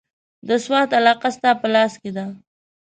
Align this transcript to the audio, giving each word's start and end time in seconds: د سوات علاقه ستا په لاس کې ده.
د 0.47 0.49
سوات 0.65 0.89
علاقه 0.99 1.29
ستا 1.35 1.51
په 1.61 1.67
لاس 1.73 1.93
کې 2.01 2.11
ده. 2.17 2.25